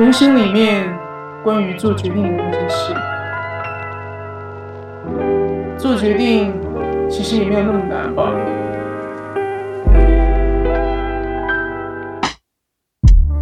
[0.00, 0.98] 人生里面
[1.44, 2.94] 关于做决定的那些事，
[5.76, 6.54] 做决定
[7.10, 8.32] 其实也没有那么难吧。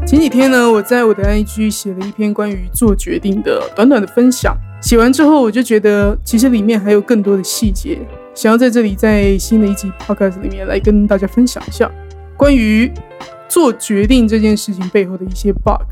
[0.05, 4.56] 前几天呢，我在我的 IG 写了一篇关于做决定的短短的分享。
[4.83, 8.01] 写完之后，我就觉得其实里面还有更多的细节，
[8.35, 11.88] 想要在这里在新的一集 Podcast 里面来跟大家分享一下
[12.37, 12.93] 关于
[13.49, 15.87] 做决定这件事情背后的一些 bug。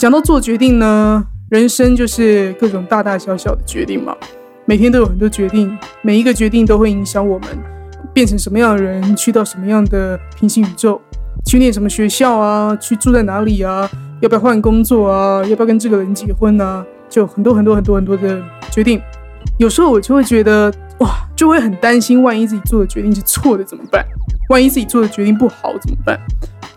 [0.00, 4.16] 讲到做决定呢，人生就是各种大大小小的决定嘛，
[4.64, 7.48] 每天都有很多决定，每一个决定都会影响我们
[8.14, 10.98] 变成什么样的人，去到什么样的平行宇宙，
[11.44, 13.86] 去念什么学校啊，去住在哪里啊，
[14.22, 16.82] 要不要换工作啊，要不要跟这个人结婚啊。
[17.10, 18.98] 就很多很多很多很多的决定，
[19.58, 24.02] 有时候我就会觉得哇，就会很担心，万一自己做的决定是错的怎么办？
[24.48, 26.18] 万一自己做的决定不好怎么办？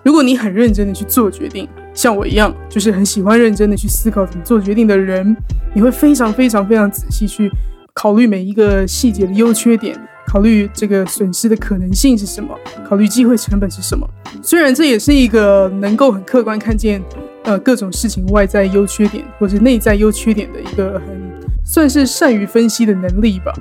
[0.03, 5.35] 如果你很认真的去做决定，像我一样，就是很喜欢认真的去思考怎么做决定的人，
[5.73, 7.51] 你会非常非常非常仔细去
[7.93, 9.95] 考虑每一个细节的优缺点，
[10.27, 14.07] 考虑这个损失的可能性是什么，考虑机会成本是什么。
[14.41, 17.01] 虽然这也是一个能够很客观看见。
[17.45, 21.21] 呃，各种事情外在优缺点，或是内在优缺点的一个很
[21.65, 23.51] 算是善于分析的能力吧。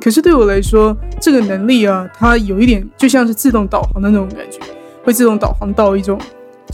[0.00, 4.58] 可是对我来说，这个能力啊，它有一点就像是自动导航的那种感觉，
[5.04, 6.20] 会自动导航到一种，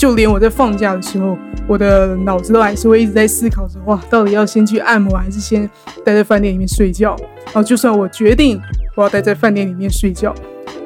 [0.04, 1.34] 就连我在放假的时候，
[1.66, 5.66] 我的脑子都还是会一直在思考着，哇，到底要先去按摩，还是先
[6.04, 7.16] 待在饭店里面睡觉？
[7.46, 8.60] 然后就算我决定
[8.96, 10.34] 我要待在饭店里面睡觉，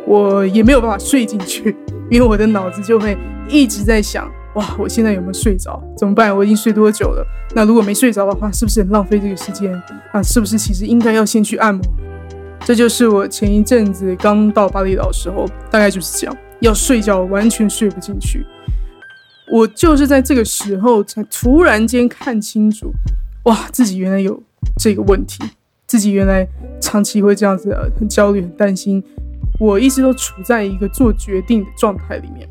[0.06, 1.76] 我也没有办法睡进去，
[2.08, 4.30] 因为我的脑子就会一直在想。
[4.54, 5.82] 哇，我现在有没有睡着？
[5.96, 6.36] 怎么办？
[6.36, 7.26] 我已经睡多久了？
[7.56, 9.74] 那如果没睡着的话，是不是很浪费这个时间？
[10.12, 11.82] 啊，是不是其实应该要先去按摩？
[12.64, 18.46] 这就是我前一阵子刚到巴厘岛的时候，大概就是这样，要睡觉完全睡不进去。
[19.50, 22.90] 我就是在这个时候才突然间看清楚，
[23.44, 24.40] 哇，自己原来有
[24.78, 25.42] 这个问题，
[25.86, 26.46] 自己原来
[26.80, 29.02] 长期会这样子，很焦虑、很担心。
[29.60, 32.48] 我一直都处在一个做决定的状态里面。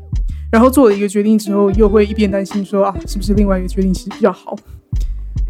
[0.50, 4.56] 然后做了一个决定之后，又会一边担心说啊，是不是另外一个决定其实比较好？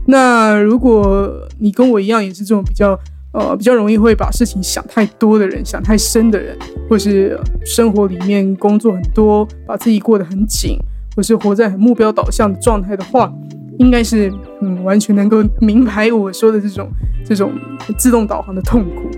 [0.06, 2.98] 那如果你跟我一样，也是这种比较
[3.32, 6.58] 呃比较容易会把事情想太多的人，想太深的人，
[6.88, 10.78] 或是生活里面工作很多，把自己过得很紧，
[11.18, 13.32] 或是活在很目标导向的状态的话，
[13.80, 16.88] 应该是嗯完全能够明白我说的这种
[17.24, 17.50] 这种
[17.96, 19.10] 自动导航的痛苦。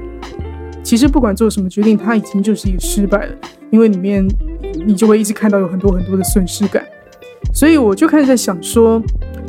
[0.82, 3.34] 其实不管做什么决定，它已经就是一个失败了，
[3.70, 4.26] 因为里面。
[4.86, 6.82] 你就会一直看到有很多很多的损失感，
[7.52, 9.02] 所以我就开始在想说，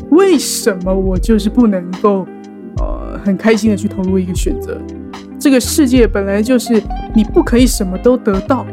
[0.09, 2.25] 为什么我就是不能够，
[2.77, 4.81] 呃，很开心的去投入一个选择？
[5.39, 6.81] 这个世界本来就是
[7.13, 8.65] 你不可以什么都得到，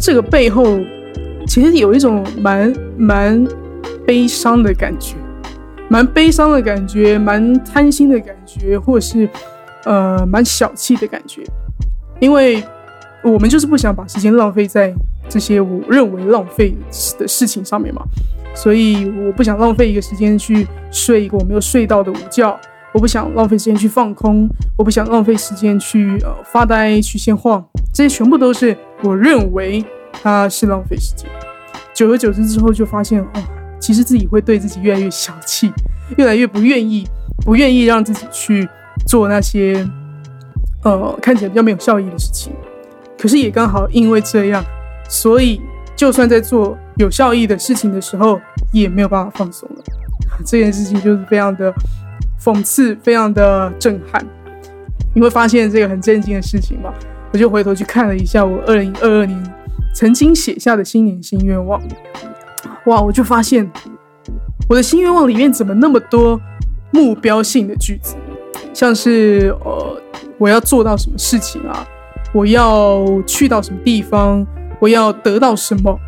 [0.00, 0.78] 这个背后
[1.46, 3.46] 其实有一种蛮蛮
[4.06, 5.16] 悲伤的感觉，
[5.88, 9.28] 蛮悲伤的感觉，蛮贪心的感觉，或是
[9.84, 11.42] 呃蛮小气的感觉，
[12.20, 12.62] 因为
[13.22, 14.94] 我们就是不想把时间浪费在。
[15.28, 16.74] 这些我认为浪费
[17.16, 18.02] 的事情上面嘛，
[18.54, 22.54] 所以我不想浪费一个时间去睡一个我没有睡到的午觉，
[22.92, 27.64] 我不想浪费时间去放空，我不想浪费时间去呃发呆去闲晃，
[27.94, 29.82] 这些全部都是我认为
[30.22, 31.28] 他是浪费时间。
[31.92, 33.42] 久而久之之后，就发现哦，
[33.80, 35.72] 其实自己会对自己越来越小气，
[36.16, 37.06] 越来越不愿意，
[37.44, 38.68] 不愿意让自己去
[39.06, 39.86] 做那些
[40.84, 42.52] 呃看起来比较没有效益的事情。
[43.18, 44.64] 可是也刚好因为这样。
[45.08, 45.60] 所以，
[45.94, 48.40] 就算在做有效益的事情的时候，
[48.72, 49.82] 也没有办法放松了。
[50.46, 51.70] 这件事情就是非常的
[52.42, 54.24] 讽刺，非常的震撼。
[55.14, 56.90] 你会发现这个很震惊的事情吗？
[57.30, 59.54] 我就回头去看了一下我二零二二年
[59.92, 61.80] 曾经写下的新年新愿望。
[62.86, 63.70] 哇，我就发现
[64.68, 66.40] 我的新愿望里面怎么那么多
[66.90, 68.16] 目标性的句子，
[68.72, 70.02] 像是呃，
[70.38, 71.86] 我要做到什么事情啊？
[72.32, 74.46] 我要去到什么地方？
[74.80, 75.98] 我要得到什么？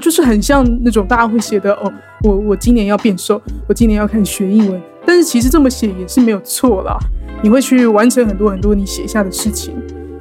[0.00, 4.80] 就是很像那种大家会写的哦，我我今年要变瘦，我今年要开始学英文。
[5.04, 6.98] 但是其实这么写也是没有错啦。
[7.42, 9.74] 你会去完成很多很多你写下的事情，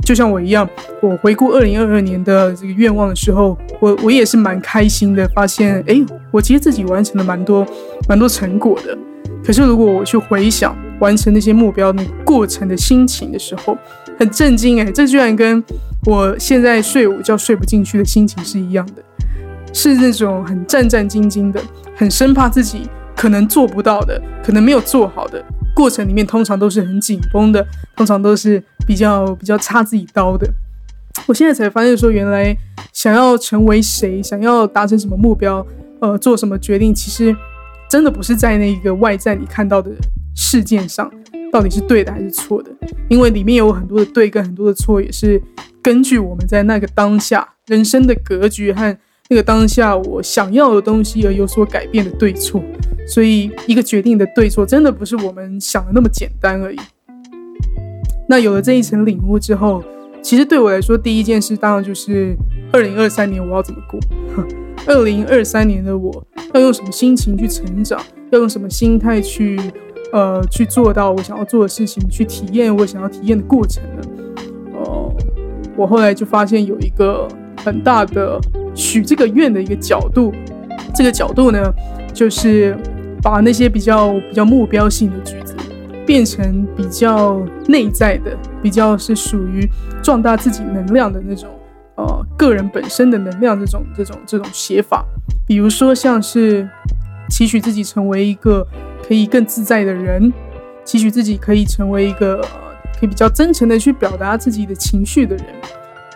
[0.06, 0.70] 就像我一样。
[1.02, 7.66] 我回顾二零二二年的这个愿望的时候，我我也是蛮开心的，发现哎，我其实自己完成了蛮多
[8.08, 8.98] 蛮多成果的。
[9.44, 13.78] 可是如果我去回想完成那些目标那过程的心情的时候，
[14.18, 15.64] 很震惊哎，这居然跟
[16.06, 19.04] 我现在睡午觉睡不进去的心情是一样的，
[19.74, 21.62] 是那种很战战兢兢的，
[21.96, 25.44] 很生怕自己可能做不到的，可能没有做好的
[25.76, 27.66] 过程里面，通常都是很紧绷的，
[27.96, 30.48] 通常都是比较比较插自己刀的。
[31.28, 32.56] 我现在才发现说，原来
[32.92, 35.66] 想要成为谁，想要达成什么目标，
[36.00, 37.36] 呃，做什么决定，其实
[37.90, 39.92] 真的不是在那个外在你看到的
[40.36, 41.10] 事件上
[41.52, 42.70] 到底是对的还是错的，
[43.08, 45.42] 因为里面有很多的对跟很多的错，也是
[45.82, 48.98] 根据我们在那个当下人生的格局和
[49.30, 52.62] 那个当下我想要的东西而有所改变的对错。
[53.08, 56.78] 所以一个决定的对错，真的不是我们想的那么简单而已。
[58.28, 59.84] 那有了这一层领悟之后，
[60.22, 62.36] 其实对我来说，第一件事当然就是
[62.72, 64.00] 二零二三年我要怎么过。
[64.88, 66.24] 二零二三年的我
[66.54, 68.00] 要用什么心情去成长？
[68.32, 69.60] 要用什么心态去，
[70.12, 74.02] 呃，去做到我想要做的事情，去体验我想要体验的过程呢？
[74.74, 75.14] 哦，
[75.78, 77.28] 我后来就发现有一个
[77.64, 78.40] 很大的
[78.74, 80.34] 许这个愿的一个角度，
[80.94, 81.72] 这个角度呢，
[82.14, 82.76] 就是
[83.22, 85.18] 把那些比较比较目标性的，
[86.06, 89.68] 变成比较内在的，比较是属于
[90.04, 91.50] 壮大自己能量的那种。
[91.98, 95.06] 呃，个人本身的能量这种这种这种写法，
[95.48, 96.68] 比如说像是
[97.30, 98.68] 期许自己成为一个
[99.08, 100.30] 可以更自在的人，
[100.84, 102.42] 期许自己可以成为一个
[103.00, 105.46] 可以比较真诚的去表达自己的情绪的人，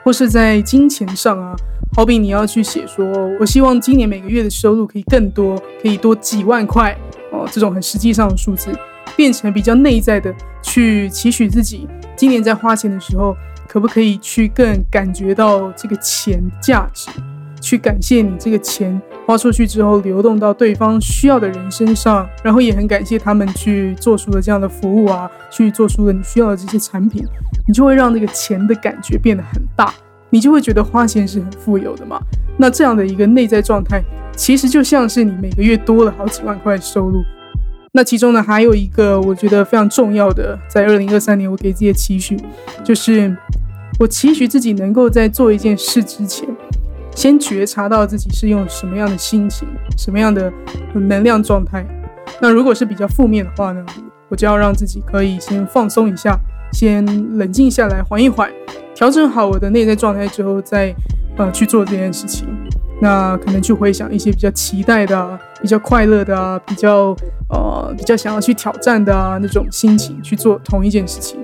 [0.04, 1.56] 或是在金钱上啊，
[1.96, 3.08] 好比你要去写说，
[3.40, 6.94] 我希望今年每个月的收入可以更多，可以多几万块
[7.32, 8.70] 哦，这种很实际上的数字，
[9.16, 13.36] 变成比较内在的去期许自己，今年在花钱的时候。
[13.72, 17.08] 可不可以去更感觉到这个钱价值，
[17.62, 27.24] 去感谢你这个钱花出去之后流动到对方需要的人身上，然后也很感谢他们去做出了这样的服务啊，去做出了你需要的这些产品，
[27.68, 29.94] 你就会让这个钱的感觉变得很大，
[30.32, 32.20] 你就会觉得花钱是很富有的嘛。
[32.58, 34.02] 那这样的一个内在状态，
[34.36, 37.24] 其实就像是你每个月多了好几万块收入。
[37.92, 42.38] 那其中呢，还有一个我觉得非常重要的，在二零二三年我给自己的期许，
[42.84, 43.36] 就是
[44.00, 46.48] 我期许自己能够在做一件事之前，
[47.16, 50.52] 先觉察到自己是用什么样的心情、什么样的
[50.94, 51.84] 能量状态。
[52.40, 53.84] 那如果是比较负面的话呢，
[54.30, 56.40] 我就要让自己可以先放松一下，
[56.72, 57.04] 先
[57.38, 58.52] 冷静下来，缓一缓，
[58.94, 60.94] 调整好我的内在状态之后，再
[61.38, 62.48] 呃去做这件事情。
[63.02, 67.16] 那可能去回想一些比较期待的、比较快乐的，比较
[67.50, 71.40] 呃比较想要去挑战的那种心情去做同一件事情，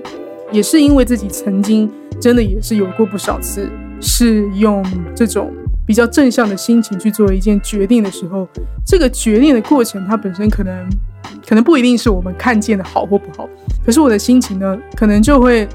[0.52, 3.70] 也是因为自己曾经真的也是有过不少次
[4.00, 5.50] 是用这种
[5.86, 8.46] 比较正向的心情去做一件决定的时候，
[8.84, 10.86] 这个决定的过程它本身可能
[11.48, 13.48] 可能不一定是我们看见的好或不好，
[13.84, 15.66] 可是我的心情呢，可能就会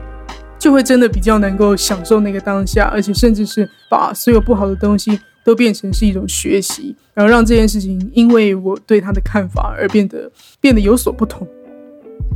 [0.60, 5.20] 就会真的比较能够享受那个当下，而且甚至是把所有不好的东西。
[5.44, 11.48] 都变成是一种学习，然后让这件事情因为我对他的看法而变得变得有所不同。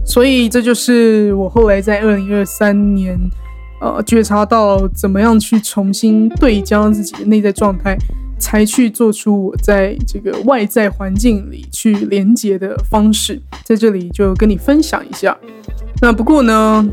[0.06, 3.20] 所以这就是我后来在二零二三年，
[3.82, 7.98] 呃，觉察到怎么样去重新对焦自己的内在状态，
[8.40, 13.42] 才去做出我在这个外在环境里去连接的方式。
[13.64, 15.36] 在这里就跟你分享一下。
[16.02, 16.88] 那不过呢，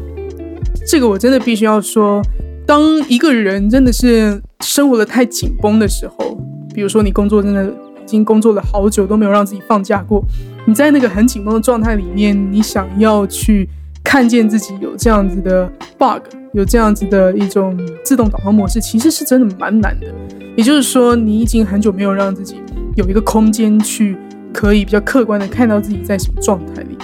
[0.86, 2.22] 这个我真的必须要说。
[2.64, 6.38] 当一个人真的是生活的太紧绷的时候，
[6.74, 10.24] 比如说你工作真的已经工作了好久都没有让自己放假过，
[10.66, 13.68] 你在那个很紧绷的状态里面，你想要去
[14.02, 16.22] 看见自己有这样子的 bug，
[16.52, 20.06] 有这样子的一种自动导航模式，其实是真的蛮难的。
[20.56, 22.56] 也就是说，你已经很久没有让自己
[22.94, 24.16] 有一个空间去
[24.52, 26.96] 可以比较客观的看到自己在什么状态里。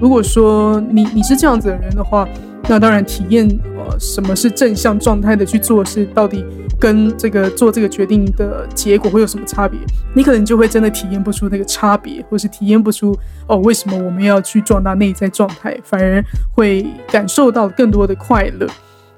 [0.00, 2.28] 如果说你你是这样子的人的话，
[2.68, 3.86] 那当然体验呃。
[3.98, 6.06] 什么是正向状态的去做事？
[6.12, 6.44] 到底
[6.78, 9.78] 跟这个做这个决定的结果会有什么差别？
[10.14, 13.16] 你可能就会真的体验不出那个差别，或是体验不出
[13.46, 16.22] 哦，为什么我们要去壮大内在状态，反而
[16.54, 18.66] 会感受到更多的快乐。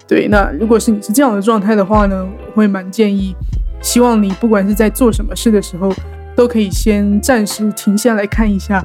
[0.07, 3.35] 对，那如果是你是这样的状态的话呢，我会蛮建议，
[3.83, 5.93] 希望你不管是在做什么事的时候，
[6.35, 8.85] 都可以先暂时停下来看一下。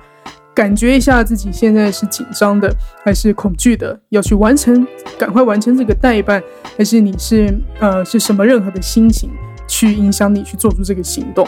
[0.54, 2.72] 感觉一下自己现在是紧张的
[3.04, 4.86] 还是恐惧的，要去完成，
[5.18, 6.42] 赶快完成这个代办，
[6.78, 9.30] 还是你是呃是什么任何的心情
[9.68, 11.48] 去影响你去做出这个行动？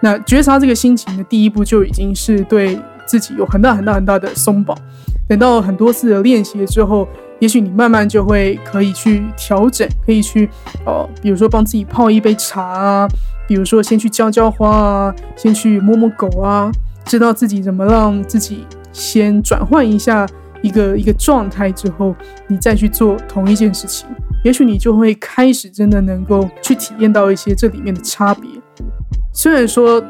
[0.00, 4.76] 那觉察这个心情的第一步就已经是对自己有很大很大很大的松绑。
[5.26, 7.08] 等到很多次的练习之后，
[7.38, 10.48] 也许你慢慢就会可以去调整，可以去
[10.84, 13.08] 呃，比如说帮自己泡一杯茶啊，
[13.48, 16.70] 比如说先去浇浇花啊，先去摸摸狗啊。
[17.06, 20.26] 知道自己怎么让自己先转换一下
[20.62, 22.14] 一个一个状态之后，
[22.46, 24.08] 你再去做同一件事情，
[24.44, 28.48] 也许你就会开始真的能够去体验到一些这里面的差别。
[29.32, 30.02] 虽然说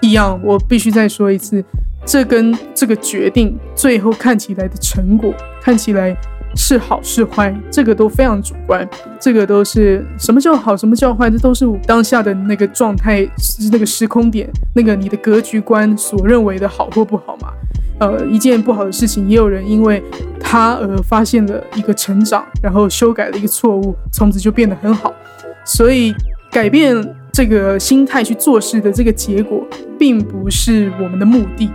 [0.00, 1.64] 一样，我必须再说一次，
[2.04, 6.16] 这跟这个决定最后看起来的成果，看起来
[6.56, 8.88] 是好是坏，这个都非常主观，
[9.20, 13.28] 这个都是什么叫好，什么叫坏，这都是当下的那个状态，
[13.70, 17.52] 那个时空点，那个你的格局观所认为的好或不好嘛。
[18.00, 20.02] 呃，一件不好的事情，也有人因为
[20.40, 25.12] 他而发现了一个成长，然后修改了一个错误，从此就变得很好。
[25.66, 26.14] 所以
[26.50, 26.96] 改变
[27.30, 29.66] 这个心态去做事的这个结果，
[29.98, 31.70] 并不是我们的目的。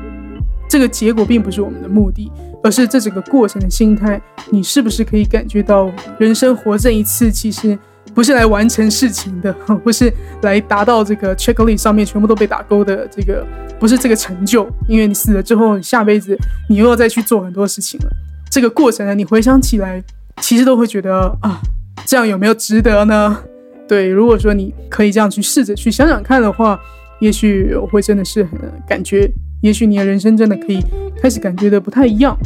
[0.68, 2.32] 这个结果并不是我们的目的，
[2.66, 4.20] 而是这整个过程的心态。
[4.50, 7.78] 你是不是可以感觉到，人生活这一次，其实
[8.16, 9.54] 不是来完成事情的，
[9.84, 13.46] 不是来达到这个 checklist 上面全部都被打勾的这个，
[13.80, 14.68] 不是这个成就。
[14.88, 16.36] 因为你死了之后，下辈子
[16.68, 18.08] 你又要再去做很多事情了。
[18.50, 20.04] 这个过程呢，你回想起来，
[20.42, 21.62] 其实都会觉得啊，
[22.08, 23.38] 这样有没有值得呢？
[23.88, 26.80] 对，如果说你可以这样去试着去想想看的话，
[27.20, 29.32] 也许我会真的是很感觉。
[29.66, 30.80] 也许你的人生真的可以
[31.20, 32.38] 开始感觉的不太一样，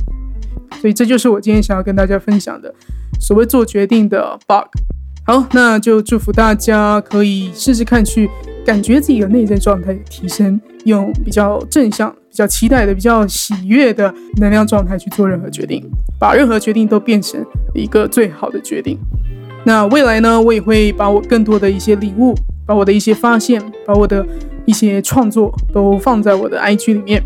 [0.79, 2.73] 所以这就是我今天想要跟大家分享的
[3.19, 4.63] 所谓做决定的 bug。
[5.25, 8.29] 好，那就祝福大家可以试试看去
[8.65, 15.83] 感觉自己的内在状态提升，用比较正向、比较期待的、比较喜悦的能量状态去做任何决定，
[16.17, 17.45] 把任何决定都变成
[17.75, 18.97] 一个最好的决定。
[19.65, 22.33] 那未来呢，我也会把我更多的一些领悟，
[22.65, 24.25] 把我的一些发现，把我的。
[24.69, 27.19] 一些创作都放在我的 IG 里面，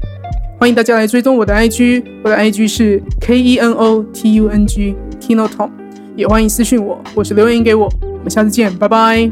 [0.58, 5.70] 欢迎大家来追踪我的 IG，我的 IG 是 K E N O T U N G Kino Tom，
[6.16, 9.30] 也欢迎私信我或是留言给我，我们下次见，拜拜。